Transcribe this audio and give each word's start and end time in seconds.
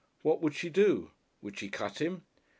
What 0.23 0.41
would 0.41 0.55
she 0.55 0.71
do? 0.71 1.11
Would 1.43 1.59
she 1.59 1.69
cut 1.69 2.01
him? 2.01 2.23